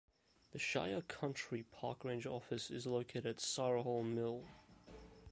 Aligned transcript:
The 0.49 0.57
Shire 0.57 1.03
Country 1.03 1.61
Park 1.61 2.03
ranger 2.03 2.29
office 2.29 2.71
is 2.71 2.87
located 2.87 3.27
at 3.27 3.37
Sarehole 3.39 4.01
Mill. 4.03 4.43